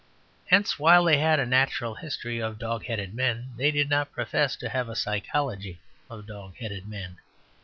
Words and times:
Hence, 0.47 0.79
while 0.79 1.03
they 1.03 1.19
had 1.19 1.39
a 1.39 1.45
natural 1.45 1.93
history 1.93 2.39
of 2.41 2.57
dog 2.57 2.85
headed 2.85 3.13
men, 3.13 3.53
they 3.55 3.69
did 3.69 3.87
not 3.87 4.11
profess 4.11 4.55
to 4.55 4.67
have 4.69 4.89
a 4.89 4.95
psychology 4.95 5.79
of 6.09 6.25
dog 6.25 6.55
headed 6.57 6.87
men. 6.87 7.19